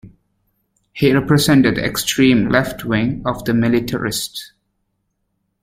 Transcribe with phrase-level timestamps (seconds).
[0.93, 4.51] He represented the extreme left-wing of the militarists.